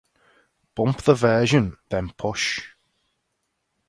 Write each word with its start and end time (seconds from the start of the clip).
bump 0.73 1.03
the 1.03 1.13
version 1.13 1.77
then 1.89 2.09
push 2.17 2.71